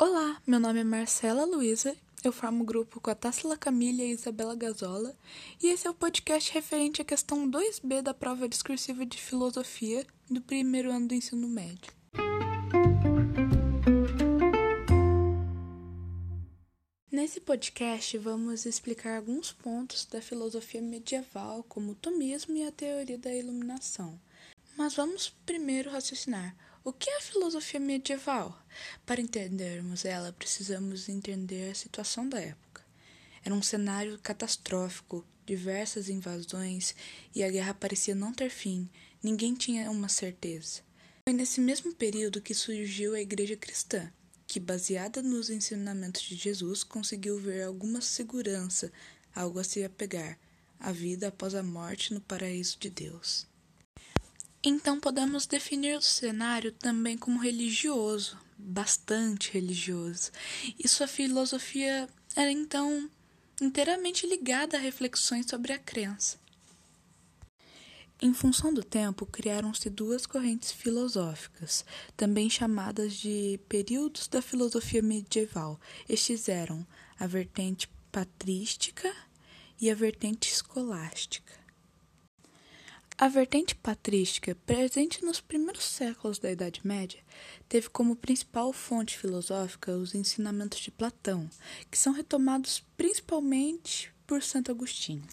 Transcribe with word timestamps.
Olá, 0.00 0.40
meu 0.46 0.60
nome 0.60 0.78
é 0.78 0.84
Marcela 0.84 1.44
Luiza, 1.44 1.96
eu 2.22 2.30
formo 2.30 2.62
o 2.62 2.64
grupo 2.64 3.00
com 3.00 3.10
a 3.10 3.16
Tássila 3.16 3.56
Camila 3.56 4.00
e 4.00 4.12
Isabela 4.12 4.54
Gazola, 4.54 5.12
e 5.60 5.66
esse 5.66 5.88
é 5.88 5.90
o 5.90 5.94
podcast 5.94 6.54
referente 6.54 7.02
à 7.02 7.04
questão 7.04 7.50
2B 7.50 8.00
da 8.00 8.14
prova 8.14 8.48
discursiva 8.48 9.04
de 9.04 9.20
filosofia 9.20 10.06
do 10.30 10.40
primeiro 10.40 10.92
ano 10.92 11.08
do 11.08 11.14
ensino 11.14 11.48
médio. 11.48 11.92
Nesse 17.10 17.40
podcast, 17.40 18.16
vamos 18.18 18.66
explicar 18.66 19.16
alguns 19.16 19.50
pontos 19.50 20.04
da 20.04 20.22
filosofia 20.22 20.80
medieval, 20.80 21.64
como 21.68 21.90
o 21.90 21.96
tomismo 21.96 22.56
e 22.56 22.62
a 22.62 22.70
teoria 22.70 23.18
da 23.18 23.34
iluminação. 23.34 24.16
Mas 24.76 24.94
vamos 24.94 25.34
primeiro 25.44 25.90
raciocinar. 25.90 26.54
O 26.84 26.92
que 26.92 27.10
é 27.10 27.18
a 27.18 27.20
filosofia 27.20 27.80
medieval? 27.80 28.56
Para 29.04 29.20
entendermos 29.20 30.04
ela, 30.04 30.32
precisamos 30.32 31.08
entender 31.08 31.70
a 31.70 31.74
situação 31.74 32.28
da 32.28 32.40
época. 32.40 32.82
Era 33.44 33.54
um 33.54 33.62
cenário 33.62 34.18
catastrófico, 34.20 35.26
diversas 35.44 36.08
invasões 36.08 36.94
e 37.34 37.42
a 37.42 37.50
guerra 37.50 37.74
parecia 37.74 38.14
não 38.14 38.32
ter 38.32 38.50
fim, 38.50 38.88
ninguém 39.22 39.54
tinha 39.54 39.90
uma 39.90 40.08
certeza. 40.08 40.82
Foi 41.24 41.34
nesse 41.34 41.60
mesmo 41.60 41.94
período 41.94 42.40
que 42.40 42.54
surgiu 42.54 43.14
a 43.14 43.20
Igreja 43.20 43.56
Cristã, 43.56 44.10
que, 44.46 44.60
baseada 44.60 45.20
nos 45.20 45.50
ensinamentos 45.50 46.22
de 46.22 46.36
Jesus, 46.36 46.82
conseguiu 46.84 47.38
ver 47.38 47.64
alguma 47.64 48.00
segurança, 48.00 48.90
algo 49.34 49.58
a 49.58 49.64
se 49.64 49.84
apegar, 49.84 50.38
a 50.80 50.92
vida 50.92 51.28
após 51.28 51.54
a 51.54 51.62
morte 51.62 52.14
no 52.14 52.20
paraíso 52.20 52.78
de 52.78 52.88
Deus. 52.88 53.46
Então 54.70 55.00
podemos 55.00 55.46
definir 55.46 55.96
o 55.96 56.02
cenário 56.02 56.70
também 56.70 57.16
como 57.16 57.40
religioso, 57.40 58.36
bastante 58.58 59.50
religioso. 59.50 60.30
E 60.78 60.86
sua 60.86 61.06
filosofia 61.06 62.06
era 62.36 62.52
então 62.52 63.10
inteiramente 63.62 64.26
ligada 64.26 64.76
a 64.76 64.80
reflexões 64.80 65.46
sobre 65.46 65.72
a 65.72 65.78
crença. 65.78 66.38
Em 68.20 68.34
função 68.34 68.74
do 68.74 68.84
tempo, 68.84 69.24
criaram-se 69.24 69.88
duas 69.88 70.26
correntes 70.26 70.70
filosóficas, 70.70 71.82
também 72.14 72.50
chamadas 72.50 73.14
de 73.14 73.58
períodos 73.70 74.28
da 74.28 74.42
filosofia 74.42 75.00
medieval. 75.00 75.80
Estes 76.06 76.46
eram 76.46 76.86
a 77.18 77.26
vertente 77.26 77.88
patrística 78.12 79.10
e 79.80 79.90
a 79.90 79.94
vertente 79.94 80.52
escolástica. 80.52 81.67
A 83.20 83.26
vertente 83.26 83.74
patrística, 83.74 84.54
presente 84.64 85.24
nos 85.24 85.40
primeiros 85.40 85.82
séculos 85.82 86.38
da 86.38 86.52
Idade 86.52 86.80
Média, 86.84 87.18
teve 87.68 87.90
como 87.90 88.14
principal 88.14 88.72
fonte 88.72 89.18
filosófica 89.18 89.90
os 89.90 90.14
ensinamentos 90.14 90.78
de 90.78 90.92
Platão, 90.92 91.50
que 91.90 91.98
são 91.98 92.12
retomados 92.12 92.86
principalmente 92.96 94.14
por 94.24 94.40
Santo 94.40 94.70
Agostinho. 94.70 95.24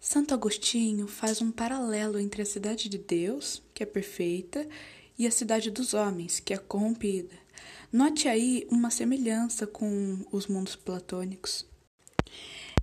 Santo 0.00 0.34
Agostinho 0.34 1.06
faz 1.06 1.40
um 1.40 1.52
paralelo 1.52 2.18
entre 2.18 2.42
a 2.42 2.46
cidade 2.46 2.88
de 2.88 2.98
Deus, 2.98 3.62
que 3.72 3.84
é 3.84 3.86
perfeita, 3.86 4.68
e 5.16 5.24
a 5.24 5.30
cidade 5.30 5.70
dos 5.70 5.94
homens, 5.94 6.40
que 6.40 6.52
é 6.52 6.58
corrompida. 6.58 7.38
Note 7.92 8.26
aí 8.26 8.66
uma 8.68 8.90
semelhança 8.90 9.64
com 9.64 10.26
os 10.32 10.48
mundos 10.48 10.74
platônicos. 10.74 11.70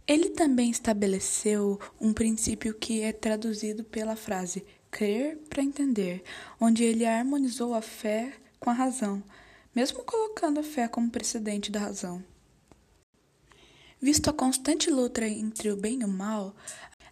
Ele 0.09 0.31
também 0.31 0.71
estabeleceu 0.71 1.79
um 2.01 2.11
princípio 2.11 2.73
que 2.73 3.03
é 3.03 3.13
traduzido 3.13 3.83
pela 3.83 4.15
frase 4.15 4.65
crer 4.89 5.37
para 5.47 5.61
entender, 5.61 6.23
onde 6.59 6.83
ele 6.83 7.05
harmonizou 7.05 7.75
a 7.75 7.81
fé 7.81 8.33
com 8.59 8.71
a 8.71 8.73
razão, 8.73 9.23
mesmo 9.75 10.03
colocando 10.03 10.61
a 10.61 10.63
fé 10.63 10.87
como 10.87 11.11
precedente 11.11 11.71
da 11.71 11.79
razão. 11.79 12.23
Visto 14.01 14.31
a 14.31 14.33
constante 14.33 14.89
luta 14.89 15.27
entre 15.27 15.69
o 15.69 15.77
bem 15.77 15.99
e 16.01 16.05
o 16.05 16.07
mal, 16.07 16.55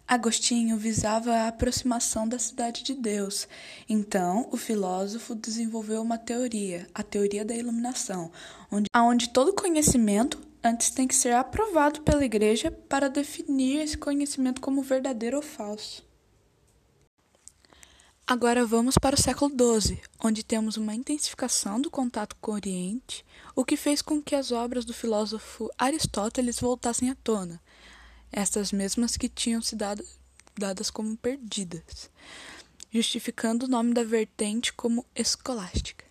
Agostinho 0.08 0.76
visava 0.76 1.32
a 1.34 1.48
aproximação 1.48 2.26
da 2.26 2.38
cidade 2.40 2.82
de 2.82 2.94
Deus. 2.94 3.46
Então, 3.88 4.48
o 4.50 4.56
filósofo 4.56 5.36
desenvolveu 5.36 6.02
uma 6.02 6.18
teoria, 6.18 6.88
a 6.92 7.04
teoria 7.04 7.44
da 7.44 7.54
iluminação, 7.54 8.32
onde, 8.72 8.88
onde 8.92 9.28
todo 9.28 9.52
conhecimento 9.52 10.47
antes 10.62 10.90
tem 10.90 11.06
que 11.06 11.14
ser 11.14 11.34
aprovado 11.34 12.02
pela 12.02 12.24
Igreja 12.24 12.70
para 12.70 13.08
definir 13.08 13.80
esse 13.80 13.96
conhecimento 13.96 14.60
como 14.60 14.82
verdadeiro 14.82 15.36
ou 15.36 15.42
falso. 15.42 16.06
Agora 18.26 18.66
vamos 18.66 18.98
para 18.98 19.14
o 19.16 19.22
século 19.22 19.50
XII, 19.50 20.00
onde 20.22 20.44
temos 20.44 20.76
uma 20.76 20.94
intensificação 20.94 21.80
do 21.80 21.90
contato 21.90 22.36
com 22.40 22.52
o 22.52 22.54
Oriente, 22.54 23.24
o 23.56 23.64
que 23.64 23.74
fez 23.74 24.02
com 24.02 24.20
que 24.20 24.34
as 24.34 24.52
obras 24.52 24.84
do 24.84 24.92
filósofo 24.92 25.70
Aristóteles 25.78 26.60
voltassem 26.60 27.08
à 27.08 27.14
tona, 27.14 27.58
essas 28.30 28.70
mesmas 28.70 29.16
que 29.16 29.30
tinham 29.30 29.62
sido 29.62 29.82
dadas 30.58 30.90
como 30.90 31.16
perdidas, 31.16 32.10
justificando 32.90 33.64
o 33.64 33.68
nome 33.68 33.94
da 33.94 34.04
vertente 34.04 34.74
como 34.74 35.06
escolástica. 35.14 36.07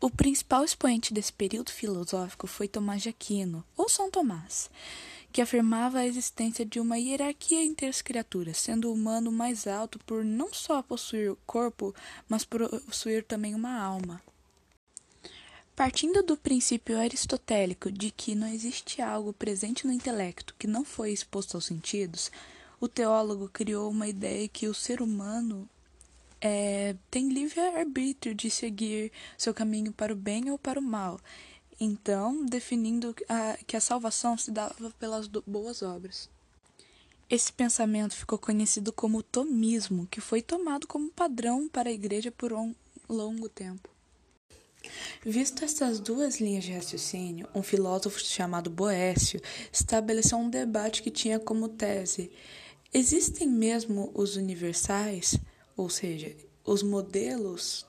O 0.00 0.10
principal 0.10 0.64
expoente 0.64 1.14
desse 1.14 1.32
período 1.32 1.70
filosófico 1.70 2.46
foi 2.46 2.68
Tomás 2.68 3.02
de 3.02 3.08
Aquino, 3.08 3.64
ou 3.76 3.88
São 3.88 4.10
Tomás, 4.10 4.68
que 5.32 5.40
afirmava 5.40 5.98
a 5.98 6.06
existência 6.06 6.64
de 6.64 6.78
uma 6.78 6.98
hierarquia 6.98 7.64
entre 7.64 7.86
as 7.86 8.02
criaturas, 8.02 8.58
sendo 8.58 8.88
o 8.88 8.92
humano 8.92 9.32
mais 9.32 9.66
alto 9.66 9.98
por 10.00 10.24
não 10.24 10.52
só 10.52 10.82
possuir 10.82 11.34
corpo, 11.46 11.94
mas 12.28 12.44
possuir 12.44 13.24
também 13.24 13.54
uma 13.54 13.80
alma. 13.80 14.22
Partindo 15.74 16.22
do 16.22 16.36
princípio 16.36 16.96
aristotélico 17.00 17.90
de 17.90 18.12
que 18.12 18.36
não 18.36 18.46
existe 18.46 19.02
algo 19.02 19.32
presente 19.32 19.86
no 19.86 19.92
intelecto 19.92 20.54
que 20.56 20.68
não 20.68 20.84
foi 20.84 21.10
exposto 21.12 21.56
aos 21.56 21.64
sentidos, 21.64 22.30
o 22.78 22.86
teólogo 22.86 23.48
criou 23.48 23.90
uma 23.90 24.06
ideia 24.06 24.46
que 24.46 24.68
o 24.68 24.74
ser 24.74 25.02
humano 25.02 25.68
é, 26.46 26.94
tem 27.10 27.30
livre 27.30 27.58
arbítrio 27.58 28.34
de 28.34 28.50
seguir 28.50 29.10
seu 29.38 29.54
caminho 29.54 29.90
para 29.90 30.12
o 30.12 30.16
bem 30.16 30.50
ou 30.50 30.58
para 30.58 30.78
o 30.78 30.82
mal. 30.82 31.18
Então, 31.80 32.44
definindo 32.44 33.16
a, 33.26 33.56
que 33.66 33.74
a 33.74 33.80
salvação 33.80 34.36
se 34.36 34.50
dava 34.50 34.90
pelas 35.00 35.26
do, 35.26 35.42
boas 35.46 35.80
obras. 35.80 36.28
Esse 37.30 37.50
pensamento 37.50 38.14
ficou 38.14 38.38
conhecido 38.38 38.92
como 38.92 39.22
tomismo, 39.22 40.06
que 40.10 40.20
foi 40.20 40.42
tomado 40.42 40.86
como 40.86 41.10
padrão 41.10 41.66
para 41.66 41.88
a 41.88 41.92
igreja 41.92 42.30
por 42.30 42.52
um 42.52 42.74
longo 43.08 43.48
tempo. 43.48 43.88
Visto 45.24 45.64
essas 45.64 45.98
duas 45.98 46.42
linhas 46.42 46.64
de 46.64 46.72
raciocínio, 46.72 47.48
um 47.54 47.62
filósofo 47.62 48.20
chamado 48.20 48.68
Boécio 48.68 49.40
estabeleceu 49.72 50.36
um 50.36 50.50
debate 50.50 51.02
que 51.02 51.10
tinha 51.10 51.40
como 51.40 51.70
tese: 51.70 52.30
existem 52.92 53.48
mesmo 53.48 54.12
os 54.14 54.36
universais? 54.36 55.40
Ou 55.76 55.90
seja, 55.90 56.34
os 56.64 56.82
modelos 56.82 57.86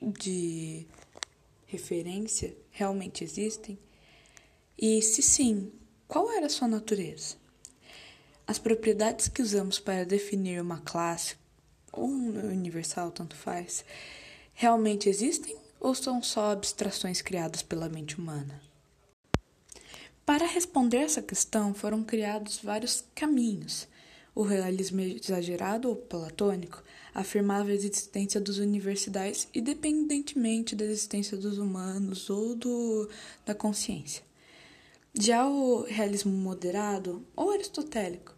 de 0.00 0.86
referência 1.66 2.56
realmente 2.70 3.24
existem? 3.24 3.78
E 4.78 5.00
se 5.02 5.22
sim, 5.22 5.72
qual 6.06 6.30
era 6.30 6.48
sua 6.48 6.68
natureza? 6.68 7.36
As 8.46 8.58
propriedades 8.58 9.28
que 9.28 9.42
usamos 9.42 9.78
para 9.78 10.04
definir 10.04 10.60
uma 10.60 10.80
classe 10.80 11.36
ou 11.92 12.06
um 12.06 12.50
universal, 12.50 13.10
tanto 13.10 13.34
faz, 13.34 13.84
realmente 14.52 15.08
existem 15.08 15.56
ou 15.80 15.94
são 15.94 16.22
só 16.22 16.52
abstrações 16.52 17.20
criadas 17.20 17.62
pela 17.62 17.88
mente 17.88 18.18
humana? 18.18 18.60
Para 20.24 20.46
responder 20.46 20.98
essa 20.98 21.20
questão, 21.20 21.74
foram 21.74 22.02
criados 22.02 22.58
vários 22.58 23.04
caminhos. 23.14 23.86
O 24.34 24.42
realismo 24.42 25.00
exagerado 25.00 25.88
ou 25.88 25.94
platônico 25.94 26.82
afirmava 27.14 27.70
a 27.70 27.74
existência 27.74 28.40
dos 28.40 28.58
universais 28.58 29.48
independentemente 29.54 30.74
da 30.74 30.84
existência 30.84 31.36
dos 31.36 31.56
humanos 31.56 32.28
ou 32.28 32.56
do, 32.56 33.08
da 33.46 33.54
consciência. 33.54 34.24
Já 35.16 35.46
o 35.46 35.82
realismo 35.82 36.32
moderado 36.32 37.24
ou 37.36 37.52
aristotélico 37.52 38.34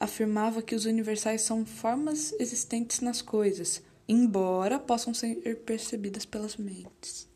afirmava 0.00 0.62
que 0.62 0.74
os 0.74 0.86
universais 0.86 1.42
são 1.42 1.66
formas 1.66 2.32
existentes 2.40 3.00
nas 3.00 3.20
coisas, 3.20 3.82
embora 4.08 4.78
possam 4.78 5.12
ser 5.12 5.36
percebidas 5.66 6.24
pelas 6.24 6.56
mentes. 6.56 7.28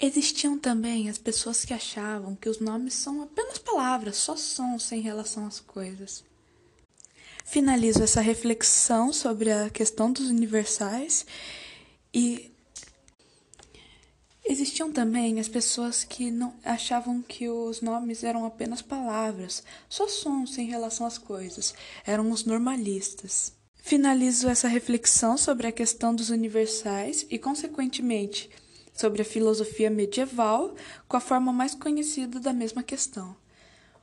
Existiam 0.00 0.56
também 0.56 1.10
as 1.10 1.18
pessoas 1.18 1.64
que 1.64 1.74
achavam 1.74 2.36
que 2.36 2.48
os 2.48 2.60
nomes 2.60 2.94
são 2.94 3.20
apenas 3.20 3.58
palavras, 3.58 4.16
só 4.16 4.36
sons 4.36 4.84
sem 4.84 5.00
relação 5.00 5.44
às 5.44 5.58
coisas. 5.58 6.27
Finalizo 7.48 8.02
essa 8.02 8.20
reflexão 8.20 9.10
sobre 9.10 9.50
a 9.50 9.70
questão 9.70 10.12
dos 10.12 10.28
universais 10.28 11.24
e 12.12 12.52
existiam 14.46 14.92
também 14.92 15.40
as 15.40 15.48
pessoas 15.48 16.04
que 16.04 16.30
não 16.30 16.54
achavam 16.62 17.22
que 17.22 17.48
os 17.48 17.80
nomes 17.80 18.22
eram 18.22 18.44
apenas 18.44 18.82
palavras, 18.82 19.62
só 19.88 20.06
sons 20.06 20.52
sem 20.52 20.66
relação 20.66 21.06
às 21.06 21.16
coisas, 21.16 21.74
eram 22.04 22.30
os 22.30 22.44
normalistas. 22.44 23.54
Finalizo 23.76 24.46
essa 24.46 24.68
reflexão 24.68 25.38
sobre 25.38 25.68
a 25.68 25.72
questão 25.72 26.14
dos 26.14 26.28
universais 26.28 27.24
e, 27.30 27.38
consequentemente, 27.38 28.50
sobre 28.92 29.22
a 29.22 29.24
filosofia 29.24 29.88
medieval 29.88 30.74
com 31.08 31.16
a 31.16 31.20
forma 31.20 31.50
mais 31.50 31.74
conhecida 31.74 32.38
da 32.38 32.52
mesma 32.52 32.82
questão. 32.82 33.34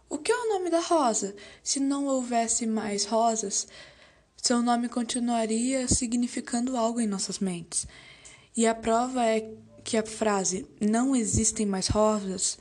O 0.09 0.17
que 0.17 0.31
é 0.31 0.44
nome 0.65 0.69
da 0.71 0.79
rosa? 0.79 1.35
Se 1.63 1.79
não 1.79 2.07
houvesse 2.07 2.65
mais 2.65 3.05
rosas, 3.05 3.67
seu 4.35 4.63
nome 4.63 4.89
continuaria 4.89 5.87
significando 5.87 6.75
algo 6.75 6.99
em 6.99 7.07
nossas 7.07 7.37
mentes. 7.37 7.85
E 8.57 8.65
a 8.65 8.73
prova 8.73 9.23
é 9.23 9.47
que 9.83 9.95
a 9.95 10.03
frase 10.03 10.65
não 10.81 11.15
existem 11.15 11.67
mais 11.67 11.87
rosas 11.87 12.57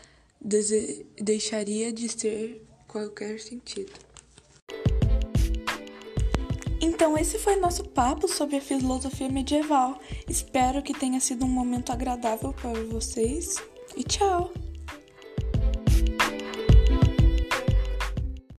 deixaria 1.19 1.91
de 1.91 2.15
ter 2.15 2.67
qualquer 2.87 3.41
sentido. 3.41 3.93
Então, 6.79 7.17
esse 7.17 7.39
foi 7.39 7.57
nosso 7.57 7.85
papo 7.85 8.29
sobre 8.29 8.57
a 8.57 8.61
filosofia 8.61 9.31
medieval. 9.31 9.99
Espero 10.29 10.83
que 10.83 10.93
tenha 10.93 11.19
sido 11.21 11.47
um 11.47 11.49
momento 11.49 11.91
agradável 11.91 12.53
para 12.53 12.85
vocês 12.85 13.57
e 13.97 14.05
tchau! 14.05 14.53